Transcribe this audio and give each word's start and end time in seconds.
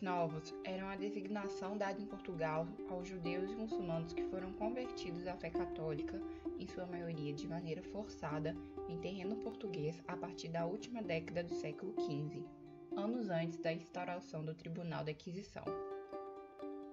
Novos 0.00 0.54
eram 0.64 0.88
a 0.88 0.96
designação 0.96 1.76
dada 1.76 2.00
em 2.00 2.06
Portugal 2.06 2.66
aos 2.90 3.08
judeus 3.08 3.50
e 3.50 3.54
muçulmanos 3.54 4.12
que 4.12 4.22
foram 4.24 4.52
convertidos 4.52 5.26
à 5.26 5.34
fé 5.36 5.48
católica, 5.50 6.20
em 6.58 6.66
sua 6.66 6.86
maioria 6.86 7.32
de 7.32 7.48
maneira 7.48 7.82
forçada, 7.82 8.54
em 8.88 8.98
terreno 8.98 9.36
português 9.36 10.02
a 10.06 10.16
partir 10.16 10.48
da 10.48 10.66
última 10.66 11.02
década 11.02 11.42
do 11.42 11.54
século 11.54 11.94
XV, 12.00 12.44
anos 12.96 13.30
antes 13.30 13.58
da 13.58 13.72
instauração 13.72 14.44
do 14.44 14.54
Tribunal 14.54 15.04
da 15.04 15.12
Inquisição. 15.12 15.64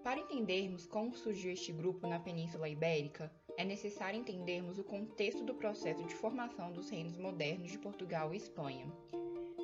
Para 0.03 0.19
entendermos 0.19 0.85
como 0.85 1.15
surgiu 1.15 1.51
este 1.51 1.71
grupo 1.71 2.07
na 2.07 2.19
Península 2.19 2.67
Ibérica, 2.67 3.31
é 3.57 3.63
necessário 3.63 4.19
entendermos 4.19 4.77
o 4.77 4.83
contexto 4.83 5.43
do 5.43 5.53
processo 5.53 6.03
de 6.05 6.15
formação 6.15 6.71
dos 6.71 6.89
reinos 6.89 7.17
modernos 7.17 7.71
de 7.71 7.77
Portugal 7.77 8.33
e 8.33 8.37
Espanha. 8.37 8.85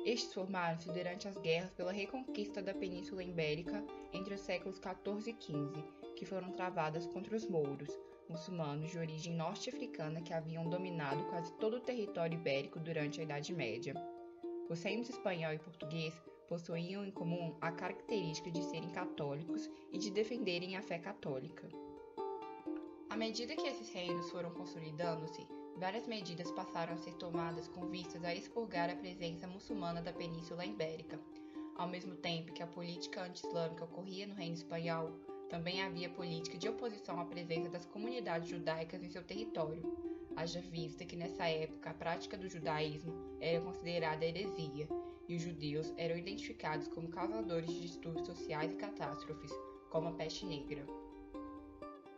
Estes 0.04 0.32
formaram-se 0.32 0.90
durante 0.90 1.28
as 1.28 1.36
guerras 1.36 1.70
pela 1.72 1.92
reconquista 1.92 2.62
da 2.62 2.72
Península 2.72 3.22
Ibérica 3.22 3.84
entre 4.12 4.34
os 4.34 4.40
séculos 4.40 4.76
XIV 4.76 5.30
e 5.30 5.42
XV, 5.42 5.84
que 6.16 6.24
foram 6.24 6.50
travadas 6.52 7.06
contra 7.06 7.36
os 7.36 7.46
mouros, 7.46 7.90
muçulmanos 8.26 8.90
de 8.90 8.98
origem 8.98 9.34
norte-africana 9.34 10.22
que 10.22 10.32
haviam 10.32 10.68
dominado 10.70 11.22
quase 11.24 11.52
todo 11.54 11.76
o 11.76 11.80
território 11.80 12.38
ibérico 12.38 12.80
durante 12.80 13.20
a 13.20 13.24
Idade 13.24 13.52
Média. 13.52 13.94
Os 14.70 14.82
reinos 14.82 15.10
espanhol 15.10 15.52
e 15.52 15.58
português 15.58 16.14
possuíam 16.48 17.04
em 17.04 17.10
comum 17.10 17.56
a 17.60 17.70
característica 17.70 18.50
de 18.50 18.62
serem 18.64 18.90
católicos 18.90 19.68
e 19.92 19.98
de 19.98 20.10
defenderem 20.10 20.76
a 20.76 20.82
fé 20.82 20.98
católica. 20.98 21.68
À 23.10 23.16
medida 23.16 23.54
que 23.54 23.66
esses 23.66 23.92
reinos 23.92 24.30
foram 24.30 24.50
consolidando-se, 24.50 25.46
várias 25.76 26.06
medidas 26.06 26.50
passaram 26.50 26.94
a 26.94 26.98
ser 26.98 27.14
tomadas 27.14 27.68
com 27.68 27.86
vistas 27.88 28.24
a 28.24 28.34
expurgar 28.34 28.90
a 28.90 28.96
presença 28.96 29.46
muçulmana 29.46 30.02
da 30.02 30.12
Península 30.12 30.66
Ibérica. 30.66 31.18
Ao 31.76 31.88
mesmo 31.88 32.14
tempo 32.16 32.52
que 32.52 32.62
a 32.62 32.66
política 32.66 33.22
anti-islâmica 33.22 33.84
ocorria 33.84 34.26
no 34.26 34.34
Reino 34.34 34.54
Espanhol, 34.54 35.12
também 35.48 35.82
havia 35.82 36.08
política 36.08 36.56
de 36.56 36.68
oposição 36.68 37.18
à 37.18 37.24
presença 37.24 37.68
das 37.68 37.84
comunidades 37.84 38.48
judaicas 38.48 39.02
em 39.02 39.10
seu 39.10 39.22
território, 39.24 39.82
haja 40.36 40.60
vista 40.60 41.04
que 41.04 41.16
nessa 41.16 41.48
época 41.48 41.90
a 41.90 41.94
prática 41.94 42.36
do 42.36 42.48
judaísmo 42.48 43.12
era 43.40 43.60
considerada 43.60 44.24
heresia 44.24 44.88
e 45.28 45.36
os 45.36 45.42
judeus 45.42 45.92
eram 45.96 46.16
identificados 46.16 46.88
como 46.88 47.08
causadores 47.08 47.68
de 47.68 47.80
distúrbios 47.80 48.26
sociais 48.26 48.72
e 48.72 48.76
catástrofes, 48.76 49.52
como 49.90 50.08
a 50.08 50.12
peste 50.12 50.46
negra. 50.46 50.84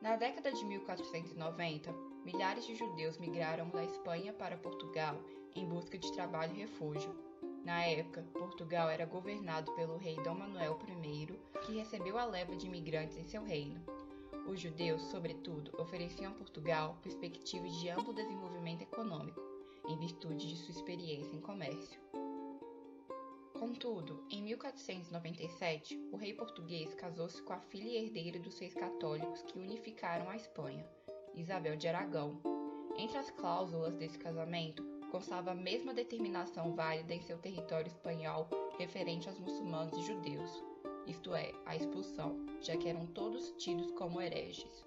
Na 0.01 0.17
década 0.17 0.53
de 0.53 0.65
1490, 0.65 2.12
milhares 2.25 2.67
de 2.67 2.75
judeus 2.75 3.19
migraram 3.19 3.69
da 3.69 3.85
Espanha 3.85 4.33
para 4.33 4.57
Portugal 4.57 5.19
em 5.55 5.67
busca 5.67 5.99
de 5.99 6.13
trabalho 6.13 6.55
e 6.55 6.61
refúgio. 6.61 7.15
Na 7.65 7.85
época, 7.85 8.25
Portugal 8.33 8.91
era 8.91 9.07
governado 9.07 9.73
pelo 9.75 9.97
rei 9.97 10.17
Dom 10.23 10.35
Manuel 10.35 10.79
I, 10.81 11.39
que 11.65 11.77
recebeu 11.77 12.19
a 12.19 12.25
leva 12.25 12.57
de 12.57 12.67
imigrantes 12.67 13.17
em 13.17 13.25
seu 13.25 13.43
reino. 13.45 13.81
Os 14.47 14.61
judeus, 14.61 15.03
sobretudo, 15.03 15.71
ofereciam 15.81 16.33
a 16.33 16.35
Portugal 16.35 16.99
perspectivas 17.03 17.73
de 17.77 17.89
amplo 17.89 18.13
desenvolvimento 18.13 18.83
econômico, 18.83 19.41
em 19.89 19.97
virtude 19.97 20.49
de 20.49 20.57
sua 20.57 20.73
experiência 20.73 21.37
em 21.37 21.41
comércio. 21.41 22.01
Contudo, 23.53 24.25
em 24.29 24.43
1497, 24.43 25.97
o 26.11 26.17
rei 26.17 26.35
português 26.35 26.93
casou-se 26.95 27.41
com 27.43 27.53
a 27.53 27.61
filha 27.61 27.89
e 27.89 28.05
herdeira 28.05 28.41
dos 28.41 28.55
seis 28.55 28.75
católicos 28.75 29.43
que 29.43 29.57
unificaram 29.57 30.29
a 30.29 30.35
Espanha, 30.35 30.85
Isabel 31.35 31.77
de 31.77 31.89
Aragão. 31.89 32.39
Entre 32.97 33.17
as 33.17 33.31
cláusulas 33.31 33.95
desse 33.95 34.19
casamento, 34.19 34.83
constava 35.11 35.53
a 35.53 35.55
mesma 35.55 35.95
determinação 35.95 36.75
válida 36.75 37.15
em 37.15 37.21
seu 37.23 37.39
território 37.39 37.89
espanhol 37.89 38.49
referente 38.79 39.29
aos 39.29 39.39
muçulmanos 39.39 39.97
e 39.97 40.03
judeus, 40.03 40.63
isto 41.07 41.35
é, 41.35 41.53
a 41.67 41.75
expulsão, 41.75 42.37
já 42.61 42.77
que 42.77 42.89
eram 42.89 43.07
todos 43.07 43.53
tidos 43.59 43.91
como 43.93 44.21
hereges. 44.21 44.85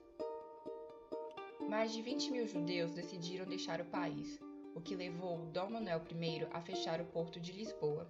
Mais 1.68 1.92
de 1.92 2.02
20 2.02 2.32
mil 2.32 2.48
judeus 2.48 2.92
decidiram 2.92 3.46
deixar 3.46 3.82
o 3.82 3.86
país, 3.86 4.40
o 4.76 4.82
que 4.82 4.96
levou 4.96 5.38
Dom 5.48 5.72
Manuel 5.72 6.02
I 6.12 6.48
a 6.52 6.62
fechar 6.62 7.02
o 7.02 7.06
porto 7.06 7.40
de 7.40 7.52
Lisboa. 7.52 8.10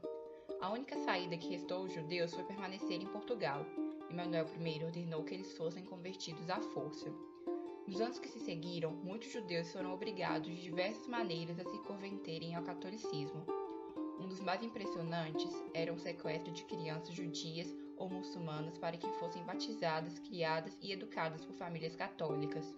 A 0.61 0.71
única 0.71 0.97
saída 0.99 1.37
que 1.37 1.49
restou 1.49 1.79
aos 1.79 1.93
judeus 1.93 2.33
foi 2.33 2.43
permanecer 2.43 3.01
em 3.01 3.07
Portugal, 3.07 3.65
e 4.09 4.13
Manuel 4.13 4.47
I 4.59 4.83
ordenou 4.83 5.23
que 5.23 5.33
eles 5.33 5.55
fossem 5.57 5.83
convertidos 5.83 6.49
à 6.49 6.59
força. 6.59 7.11
Nos 7.88 8.01
anos 8.01 8.18
que 8.18 8.28
se 8.28 8.40
seguiram, 8.40 8.91
muitos 8.91 9.31
judeus 9.31 9.72
foram 9.72 9.94
obrigados 9.94 10.47
de 10.47 10.59
diversas 10.59 11.06
maneiras 11.07 11.59
a 11.59 11.63
se 11.63 11.78
converterem 11.84 12.56
ao 12.56 12.63
catolicismo. 12.63 13.46
Um 14.19 14.28
dos 14.28 14.40
mais 14.40 14.63
impressionantes 14.63 15.53
era 15.72 15.94
o 15.94 16.00
sequestro 16.00 16.51
de 16.51 16.63
crianças 16.66 17.13
judias 17.13 17.72
ou 17.96 18.09
muçulmanas 18.09 18.75
para 18.79 18.97
que 18.97 19.07
fossem 19.19 19.44
batizadas, 19.44 20.18
criadas 20.18 20.75
e 20.81 20.91
educadas 20.91 21.46
por 21.46 21.53
famílias 21.53 21.96
católicas. 21.96 22.73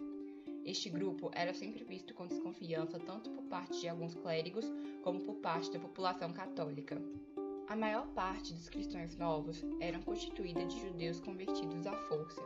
Este 0.66 0.90
grupo 0.90 1.32
era 1.34 1.54
sempre 1.54 1.86
visto 1.86 2.14
com 2.14 2.28
desconfiança 2.28 3.00
tanto 3.00 3.30
por 3.30 3.44
parte 3.44 3.80
de 3.80 3.88
alguns 3.88 4.14
clérigos 4.14 4.66
como 5.04 5.22
por 5.22 5.36
parte 5.36 5.72
da 5.72 5.80
população 5.80 6.34
católica. 6.34 7.02
A 7.70 7.78
maior 7.78 8.08
parte 8.08 8.54
dos 8.54 8.68
cristãos 8.68 9.16
novos 9.16 9.64
eram 9.80 10.02
constituída 10.02 10.66
de 10.66 10.82
judeus 10.82 11.22
convertidos 11.22 11.88
à 11.88 11.94
força, 12.10 12.42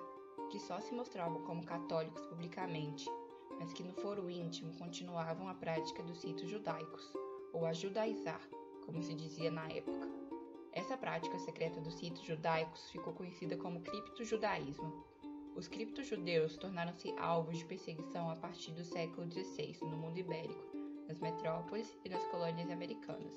que 0.51 0.59
só 0.59 0.81
se 0.81 0.93
mostravam 0.93 1.41
como 1.43 1.63
católicos 1.63 2.25
publicamente, 2.27 3.09
mas 3.57 3.71
que 3.71 3.83
no 3.83 3.93
foro 3.93 4.29
íntimo 4.29 4.77
continuavam 4.77 5.47
a 5.47 5.53
prática 5.53 6.03
dos 6.03 6.23
ritos 6.23 6.49
judaicos, 6.49 7.13
ou 7.53 7.65
a 7.65 7.71
judaizar, 7.71 8.41
como 8.85 9.01
se 9.01 9.13
dizia 9.13 9.49
na 9.49 9.67
época. 9.69 10.09
Essa 10.73 10.97
prática 10.97 11.39
secreta 11.39 11.79
dos 11.79 11.99
ritos 12.01 12.23
judaicos 12.23 12.91
ficou 12.91 13.13
conhecida 13.13 13.55
como 13.55 13.81
criptojudaísmo. 13.81 15.05
Os 15.55 15.67
criptojudeus 15.67 16.57
tornaram-se 16.57 17.13
alvos 17.17 17.57
de 17.57 17.65
perseguição 17.65 18.29
a 18.29 18.35
partir 18.35 18.71
do 18.71 18.83
século 18.83 19.29
XVI 19.31 19.77
no 19.81 19.97
mundo 19.97 20.17
ibérico, 20.17 20.77
nas 21.07 21.19
metrópoles 21.19 21.97
e 22.03 22.09
nas 22.09 22.23
colônias 22.25 22.69
americanas. 22.69 23.33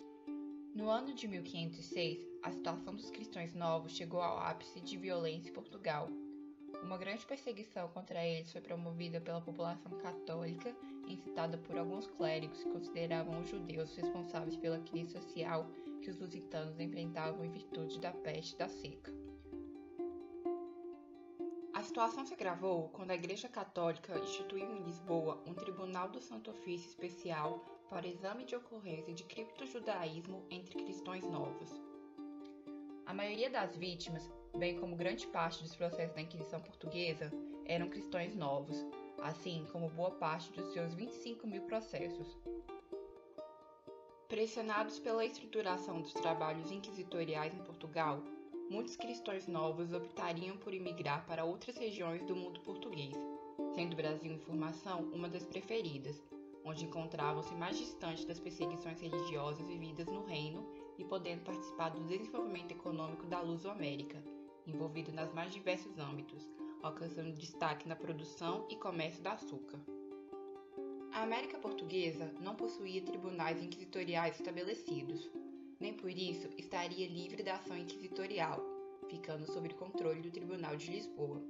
No 0.74 0.90
ano 0.90 1.14
de 1.14 1.28
1506, 1.28 2.26
a 2.42 2.50
situação 2.50 2.94
dos 2.94 3.10
cristãos 3.10 3.54
novos 3.54 3.92
chegou 3.92 4.20
ao 4.20 4.38
ápice 4.38 4.80
de 4.80 4.96
violência 4.96 5.50
em 5.50 5.52
Portugal. 5.52 6.08
Uma 6.82 6.98
grande 6.98 7.24
perseguição 7.26 7.88
contra 7.88 8.24
eles 8.24 8.52
foi 8.52 8.60
promovida 8.60 9.20
pela 9.20 9.40
população 9.40 9.92
católica, 9.98 10.74
incitada 11.08 11.58
por 11.58 11.76
alguns 11.76 12.06
clérigos 12.06 12.62
que 12.62 12.70
consideravam 12.70 13.40
os 13.40 13.48
judeus 13.48 13.94
responsáveis 13.96 14.56
pela 14.56 14.78
crise 14.80 15.12
social 15.12 15.66
que 16.02 16.10
os 16.10 16.18
lusitanos 16.18 16.78
enfrentavam 16.78 17.44
em 17.44 17.50
virtude 17.50 17.98
da 17.98 18.12
peste 18.12 18.56
da 18.56 18.68
seca. 18.68 19.12
A 21.72 21.82
situação 21.82 22.24
se 22.24 22.32
agravou 22.32 22.88
quando 22.90 23.10
a 23.10 23.14
Igreja 23.14 23.48
Católica 23.48 24.18
instituiu 24.18 24.70
em 24.70 24.84
Lisboa 24.84 25.42
um 25.46 25.54
Tribunal 25.54 26.08
do 26.08 26.20
Santo 26.20 26.50
Ofício 26.50 26.88
especial 26.88 27.64
para 27.90 28.06
exame 28.06 28.44
de 28.44 28.54
ocorrência 28.54 29.12
de 29.12 29.24
criptojudaísmo 29.24 30.46
entre 30.50 30.82
cristãos 30.82 31.22
novos. 31.24 31.70
A 33.06 33.12
maioria 33.12 33.50
das 33.50 33.76
vítimas, 33.76 34.30
bem 34.56 34.78
como 34.78 34.94
grande 34.94 35.26
parte 35.26 35.62
dos 35.62 35.74
processos 35.74 36.14
da 36.14 36.22
Inquisição 36.22 36.60
Portuguesa, 36.60 37.30
eram 37.66 37.88
cristãos 37.88 38.34
novos, 38.34 38.76
assim 39.22 39.66
como 39.72 39.88
boa 39.88 40.12
parte 40.12 40.50
dos 40.52 40.72
seus 40.72 40.94
25 40.94 41.46
mil 41.46 41.62
processos. 41.62 42.36
Pressionados 44.28 44.98
pela 44.98 45.24
estruturação 45.24 46.00
dos 46.00 46.12
trabalhos 46.12 46.70
inquisitoriais 46.70 47.54
em 47.54 47.64
Portugal, 47.64 48.22
muitos 48.70 48.96
cristãos 48.96 49.46
novos 49.46 49.92
optariam 49.92 50.56
por 50.56 50.72
imigrar 50.72 51.26
para 51.26 51.44
outras 51.44 51.76
regiões 51.76 52.24
do 52.24 52.36
mundo 52.36 52.60
português, 52.60 53.14
sendo 53.74 53.92
o 53.92 53.96
Brasil 53.96 54.32
em 54.32 54.38
formação 54.38 55.02
uma 55.12 55.28
das 55.28 55.44
preferidas, 55.44 56.22
onde 56.64 56.84
encontravam-se 56.84 57.54
mais 57.54 57.76
distantes 57.76 58.24
das 58.24 58.40
perseguições 58.40 59.00
religiosas 59.00 59.66
vividas 59.66 60.06
no 60.06 60.24
reino 60.24 60.66
e 60.96 61.04
podendo 61.04 61.42
participar 61.42 61.90
do 61.90 62.04
desenvolvimento 62.04 62.72
econômico 62.72 63.26
da 63.26 63.40
Luso-América, 63.40 64.22
envolvido 64.66 65.12
nas 65.12 65.32
mais 65.32 65.52
diversos 65.52 65.98
âmbitos, 65.98 66.48
alcançando 66.82 67.32
destaque 67.32 67.88
na 67.88 67.96
produção 67.96 68.66
e 68.70 68.76
comércio 68.76 69.22
da 69.22 69.32
açúcar. 69.32 69.78
A 71.12 71.22
América 71.22 71.58
Portuguesa 71.58 72.32
não 72.40 72.54
possuía 72.54 73.02
tribunais 73.02 73.62
inquisitoriais 73.62 74.36
estabelecidos, 74.36 75.30
nem 75.78 75.94
por 75.94 76.10
isso 76.10 76.48
estaria 76.56 77.08
livre 77.08 77.42
da 77.42 77.56
ação 77.56 77.76
inquisitorial, 77.76 78.60
ficando 79.08 79.46
sob 79.46 79.72
controle 79.74 80.20
do 80.20 80.30
Tribunal 80.30 80.76
de 80.76 80.90
Lisboa, 80.90 81.42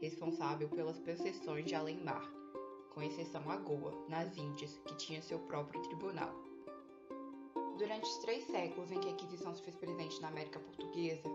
responsável 0.00 0.68
pelas 0.68 0.98
possessões 0.98 1.64
de 1.66 1.74
além-mar 1.74 2.44
com 2.94 3.02
exceção 3.02 3.50
a 3.50 3.56
Goa, 3.56 3.92
nas 4.08 4.36
Índias, 4.36 4.78
que 4.86 4.96
tinha 4.96 5.20
seu 5.20 5.40
próprio 5.40 5.82
tribunal. 5.82 6.32
Durante 7.76 8.04
os 8.04 8.18
três 8.18 8.44
séculos 8.44 8.90
em 8.92 9.00
que 9.00 9.08
a 9.08 9.10
Inquisição 9.10 9.52
se 9.52 9.62
fez 9.62 9.74
presente 9.74 10.20
na 10.22 10.28
América 10.28 10.60
Portuguesa, 10.60 11.28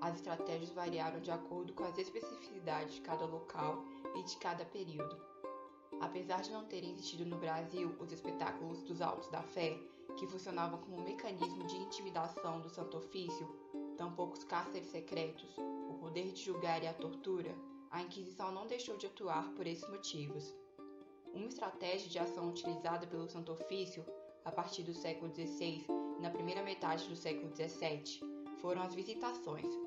as 0.00 0.16
estratégias 0.16 0.70
variaram 0.70 1.20
de 1.20 1.30
acordo 1.30 1.72
com 1.72 1.84
as 1.84 1.96
especificidades 1.98 2.94
de 2.94 3.00
cada 3.00 3.24
local 3.24 3.84
e 4.14 4.22
de 4.22 4.36
cada 4.36 4.64
período. 4.64 5.16
Apesar 6.00 6.42
de 6.42 6.50
não 6.50 6.64
terem 6.64 6.90
existido 6.90 7.24
no 7.24 7.38
Brasil 7.38 7.94
os 7.98 8.12
espetáculos 8.12 8.82
dos 8.82 9.00
Altos 9.00 9.28
da 9.28 9.42
Fé, 9.42 9.78
que 10.18 10.26
funcionavam 10.26 10.78
como 10.80 10.98
um 10.98 11.04
mecanismo 11.04 11.64
de 11.64 11.76
intimidação 11.76 12.60
do 12.60 12.68
Santo 12.68 12.98
Ofício, 12.98 13.48
tampouco 13.96 14.34
os 14.34 14.44
cárceres 14.44 14.88
secretos, 14.88 15.56
poder 16.06 16.32
de 16.32 16.44
julgar 16.44 16.82
e 16.82 16.86
a 16.86 16.94
tortura, 16.94 17.52
a 17.90 18.00
Inquisição 18.00 18.52
não 18.52 18.66
deixou 18.66 18.96
de 18.96 19.06
atuar 19.06 19.52
por 19.54 19.66
esses 19.66 19.88
motivos. 19.88 20.54
Uma 21.34 21.48
estratégia 21.48 22.08
de 22.08 22.18
ação 22.18 22.48
utilizada 22.48 23.06
pelo 23.06 23.28
Santo 23.28 23.52
Ofício 23.52 24.04
a 24.44 24.52
partir 24.52 24.84
do 24.84 24.94
século 24.94 25.34
XVI 25.34 25.84
e 26.16 26.22
na 26.22 26.30
primeira 26.30 26.62
metade 26.62 27.08
do 27.08 27.16
século 27.16 27.52
XVII 27.54 28.20
foram 28.60 28.82
as 28.82 28.94
visitações. 28.94 29.85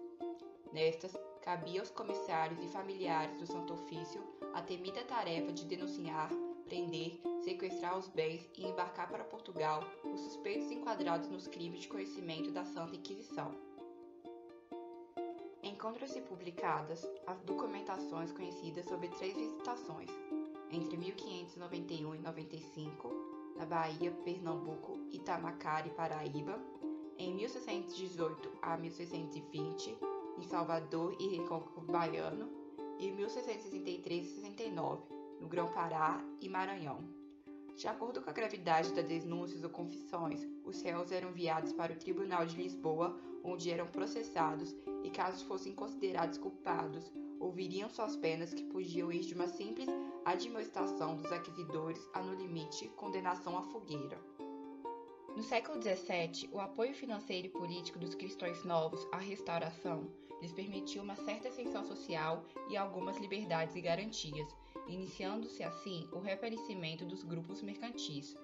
Nestas, 0.71 1.17
cabia 1.41 1.79
aos 1.79 1.89
comissários 1.89 2.61
e 2.63 2.67
familiares 2.67 3.35
do 3.37 3.47
Santo 3.47 3.73
Ofício 3.73 4.21
a 4.53 4.61
temida 4.61 5.03
tarefa 5.03 5.51
de 5.51 5.65
denunciar, 5.65 6.29
prender, 6.65 7.19
sequestrar 7.43 7.97
os 7.97 8.07
bens 8.07 8.47
e 8.55 8.65
embarcar 8.65 9.09
para 9.09 9.23
Portugal 9.23 9.83
os 10.03 10.19
suspeitos 10.21 10.69
enquadrados 10.69 11.27
nos 11.29 11.47
crimes 11.47 11.81
de 11.81 11.87
conhecimento 11.87 12.51
da 12.51 12.65
Santa 12.65 12.95
Inquisição. 12.95 13.51
Encontram-se 15.63 16.21
publicadas 16.21 17.07
as 17.25 17.39
documentações 17.41 18.31
conhecidas 18.31 18.85
sobre 18.85 19.07
três 19.09 19.35
visitações, 19.35 20.09
entre 20.69 20.97
1591 20.97 22.15
e 22.15 22.19
95, 22.19 23.09
na 23.57 23.65
Bahia, 23.65 24.11
Pernambuco, 24.23 24.99
Itamacara 25.11 25.87
e 25.87 25.91
Paraíba, 25.91 26.59
em 27.17 27.33
1618 27.33 28.51
a 28.61 28.77
1620, 28.77 29.97
em 30.39 30.43
Salvador 30.43 31.15
e 31.19 31.27
Recôncavo 31.35 31.81
Baiano, 31.81 32.49
e 32.97 33.11
1663 33.11 34.25
e 34.25 34.29
69, 34.41 35.03
no 35.39 35.47
Grão-Pará 35.47 36.23
e 36.41 36.49
Maranhão. 36.49 37.03
De 37.75 37.87
acordo 37.87 38.21
com 38.21 38.29
a 38.29 38.33
gravidade 38.33 38.93
das 38.93 39.05
denúncias 39.05 39.63
ou 39.63 39.69
confissões, 39.69 40.45
os 40.65 40.81
réus 40.81 41.11
eram 41.11 41.29
enviados 41.29 41.71
para 41.71 41.93
o 41.93 41.95
Tribunal 41.95 42.45
de 42.45 42.61
Lisboa, 42.61 43.17
onde 43.43 43.71
eram 43.71 43.87
processados 43.87 44.75
e, 45.03 45.09
caso 45.09 45.45
fossem 45.45 45.73
considerados 45.73 46.37
culpados, 46.37 47.11
ouviriam 47.39 47.89
suas 47.89 48.15
penas 48.17 48.53
que 48.53 48.63
podiam 48.63 49.11
ir 49.11 49.21
de 49.21 49.33
uma 49.33 49.47
simples 49.47 49.87
admoestação 50.25 51.15
dos 51.15 51.31
aquisidores 51.31 52.05
a, 52.13 52.21
no 52.21 52.35
limite, 52.35 52.89
condenação 52.89 53.57
à 53.57 53.63
fogueira. 53.63 54.19
No 55.39 55.45
século 55.45 55.81
XVII, 55.81 56.49
o 56.51 56.59
apoio 56.59 56.93
financeiro 56.93 57.47
e 57.47 57.49
político 57.49 57.97
dos 57.97 58.13
cristãos 58.13 58.65
novos 58.65 59.07
à 59.09 59.15
restauração 59.15 60.11
lhes 60.41 60.51
permitiu 60.51 61.01
uma 61.01 61.15
certa 61.15 61.47
ascensão 61.47 61.85
social 61.85 62.43
e 62.69 62.75
algumas 62.75 63.15
liberdades 63.15 63.73
e 63.73 63.79
garantias, 63.79 64.53
iniciando-se 64.85 65.63
assim 65.63 66.09
o 66.11 66.19
reaparecimento 66.19 67.05
dos 67.05 67.23
grupos 67.23 67.61
mercantis. 67.61 68.35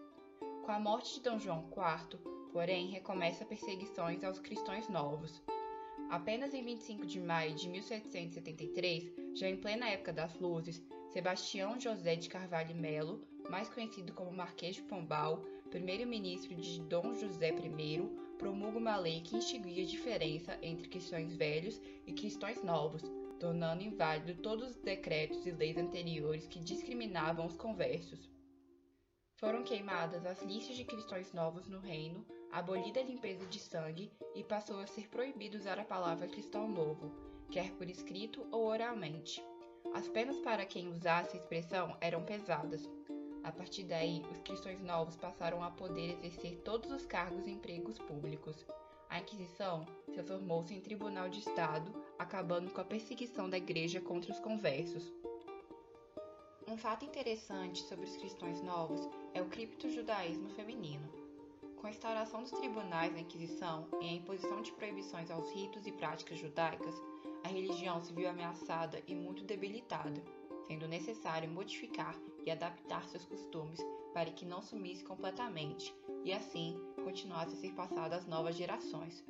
Com 0.64 0.72
a 0.72 0.80
morte 0.80 1.16
de 1.16 1.30
D. 1.30 1.38
João 1.38 1.70
IV, 1.70 2.18
porém, 2.54 2.88
recomeça 2.88 3.44
perseguições 3.44 4.24
aos 4.24 4.40
cristãos 4.40 4.88
novos. 4.88 5.44
Apenas 6.10 6.54
em 6.54 6.64
25 6.64 7.06
de 7.06 7.20
maio 7.20 7.54
de 7.56 7.68
1773, 7.68 9.12
já 9.34 9.50
em 9.50 9.58
plena 9.58 9.90
época 9.90 10.14
das 10.14 10.34
luzes, 10.40 10.82
Sebastião 11.10 11.78
José 11.78 12.16
de 12.16 12.30
Carvalho 12.30 12.74
Melo, 12.74 13.22
mais 13.50 13.68
conhecido 13.68 14.14
como 14.14 14.32
Marquês 14.32 14.78
de 14.78 14.82
Pombal, 14.84 15.44
primeiro-ministro 15.76 16.56
de 16.56 16.80
Dom 16.84 17.14
José 17.14 17.50
I, 17.50 18.10
promulga 18.38 18.78
uma 18.78 18.96
lei 18.96 19.20
que 19.20 19.36
instituía 19.36 19.84
a 19.84 19.86
diferença 19.86 20.58
entre 20.62 20.88
cristãos 20.88 21.36
velhos 21.36 21.82
e 22.08 22.14
cristãos 22.14 22.64
novos, 22.64 23.04
tornando 23.42 23.84
inválido 23.84 24.42
todos 24.42 24.70
os 24.70 24.78
decretos 24.78 25.46
e 25.46 25.52
leis 25.52 25.76
anteriores 25.76 26.48
que 26.48 26.62
discriminavam 26.62 27.46
os 27.46 27.58
conversos. 27.58 28.32
Foram 29.36 29.64
queimadas 29.64 30.26
as 30.26 30.42
listas 30.44 30.78
de 30.78 30.86
cristãos 30.86 31.34
novos 31.34 31.68
no 31.68 31.82
reino, 31.82 32.26
abolida 32.54 33.02
a 33.02 33.04
limpeza 33.04 33.46
de 33.46 33.60
sangue 33.60 34.10
e 34.34 34.46
passou 34.46 34.80
a 34.80 34.88
ser 34.88 35.10
proibido 35.10 35.58
usar 35.58 35.78
a 35.78 35.84
palavra 35.84 36.30
cristão 36.30 36.70
novo, 36.70 37.12
quer 37.52 37.74
por 37.74 37.90
escrito 37.90 38.48
ou 38.50 38.64
oralmente. 38.68 39.44
As 39.94 40.08
penas 40.08 40.40
para 40.40 40.66
quem 40.66 40.88
usasse 40.88 41.36
a 41.36 41.40
expressão 41.42 41.98
eram 42.00 42.24
pesadas. 42.24 42.90
A 43.46 43.52
partir 43.52 43.84
daí, 43.84 44.26
os 44.32 44.40
cristãos 44.40 44.82
novos 44.82 45.16
passaram 45.16 45.64
a 45.64 45.70
poder 45.70 46.18
exercer 46.24 46.64
todos 46.66 46.90
os 46.90 47.06
cargos 47.06 47.46
e 47.46 47.52
empregos 47.52 48.00
públicos. 48.00 48.66
A 49.08 49.20
Inquisição 49.20 49.86
transformou-se 50.12 50.74
em 50.74 50.82
tribunal 50.82 51.30
de 51.30 51.42
Estado, 51.42 51.94
acabando 52.18 52.72
com 52.72 52.82
a 52.82 52.84
perseguição 52.84 53.48
da 53.48 53.58
Igreja 53.58 54.02
contra 54.02 54.32
os 54.32 54.40
conversos. 54.40 55.14
Um 56.68 56.76
fato 56.76 57.06
interessante 57.06 57.84
sobre 57.84 58.06
os 58.06 58.18
cristãos 58.18 58.64
novos 58.64 59.08
é 59.36 59.44
o 59.44 59.50
criptojudaísmo 59.50 60.50
feminino. 60.50 61.08
Com 61.78 61.86
a 61.86 61.92
instauração 61.92 62.42
dos 62.42 62.52
tribunais 62.52 63.14
da 63.14 63.20
Inquisição 63.20 63.88
e 64.02 64.10
a 64.10 64.14
imposição 64.14 64.64
de 64.64 64.72
proibições 64.72 65.30
aos 65.30 65.52
ritos 65.52 65.86
e 65.86 65.92
práticas 65.92 66.40
judaicas, 66.40 66.96
a 67.44 67.48
religião 67.48 68.02
se 68.02 68.12
viu 68.12 68.28
ameaçada 68.28 69.04
e 69.06 69.14
muito 69.14 69.44
debilitada, 69.44 70.20
sendo 70.68 70.88
necessário 70.88 71.50
modificar 71.50 72.16
e 72.46 72.52
adaptar 72.52 73.06
seus 73.06 73.26
costumes 73.26 73.80
para 74.14 74.32
que 74.32 74.46
não 74.46 74.62
sumisse 74.62 75.04
completamente 75.04 75.94
e 76.24 76.32
assim 76.32 76.80
continuasse 77.04 77.54
a 77.54 77.58
ser 77.58 77.74
passado 77.74 78.14
às 78.14 78.26
novas 78.26 78.56
gerações. 78.56 79.24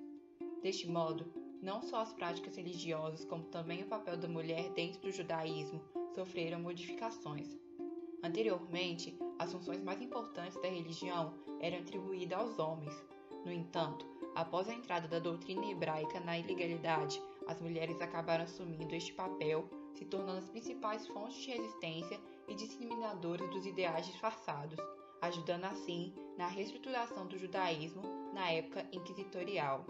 Deste 0.61 0.87
modo, 0.87 1.25
não 1.61 1.81
só 1.81 2.01
as 2.01 2.13
práticas 2.13 2.55
religiosas, 2.55 3.25
como 3.25 3.43
também 3.45 3.81
o 3.83 3.87
papel 3.87 4.17
da 4.17 4.27
mulher 4.27 4.69
dentro 4.73 5.01
do 5.01 5.11
judaísmo 5.11 5.81
sofreram 6.13 6.59
modificações. 6.59 7.57
Anteriormente, 8.23 9.17
as 9.37 9.51
funções 9.51 9.83
mais 9.83 10.01
importantes 10.01 10.59
da 10.61 10.67
religião 10.67 11.33
eram 11.59 11.79
atribuídas 11.79 12.39
aos 12.39 12.59
homens. 12.59 12.93
No 13.43 13.51
entanto, 13.51 14.05
após 14.33 14.67
a 14.67 14.73
entrada 14.73 15.07
da 15.07 15.19
doutrina 15.19 15.65
hebraica 15.65 16.19
na 16.19 16.37
ilegalidade, 16.37 17.21
as 17.47 17.61
mulheres 17.61 18.01
acabaram 18.01 18.43
assumindo 18.43 18.95
este 18.95 19.13
papel, 19.13 19.69
se 19.95 20.05
tornando 20.05 20.39
as 20.39 20.49
principais 20.49 21.07
fontes 21.07 21.41
de 21.41 21.51
resistência 21.51 22.19
e 22.47 22.55
disseminadoras 22.55 23.49
dos 23.49 23.65
ideais 23.65 24.05
disfarçados, 24.05 24.77
ajudando 25.21 25.65
assim 25.65 26.13
na 26.37 26.47
reestruturação 26.47 27.25
do 27.27 27.37
judaísmo 27.37 28.03
na 28.33 28.51
época 28.51 28.87
inquisitorial. 28.91 29.85